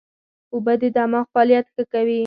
[0.53, 2.19] اوبه د دماغ فعالیت ښه کوي